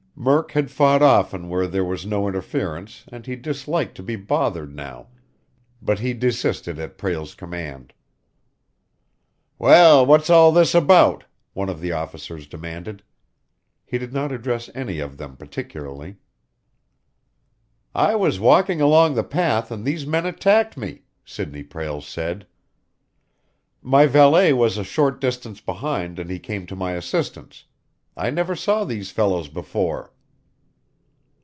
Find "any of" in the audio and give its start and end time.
14.75-15.17